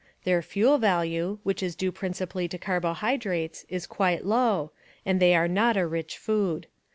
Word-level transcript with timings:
Their 0.23 0.41
fuel 0.41 0.79
value, 0.79 1.37
which 1.43 1.61
is 1.61 1.75
due 1.75 1.91
principally 1.91 2.47
to 2.47 2.57
carbohydrates, 2.57 3.67
is 3.69 3.85
quite 3.85 4.25
low, 4.25 4.71
and 5.05 5.19
they 5.19 5.35
are 5.35 5.47
not 5.47 5.77
a 5.77 5.85
rich 5.85 6.17
food. 6.17 6.65